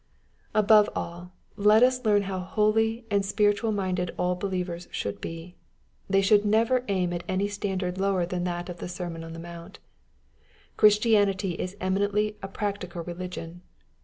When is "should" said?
4.89-5.21, 6.23-6.43